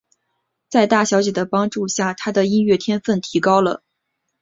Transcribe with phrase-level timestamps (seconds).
[0.67, 3.83] 在大小姐的帮助下他的音乐天份提高了。